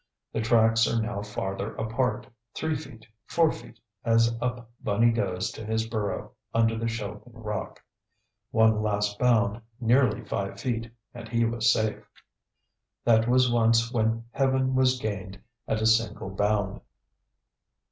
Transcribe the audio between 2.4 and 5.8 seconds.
three feet, four feet, as up bunny goes to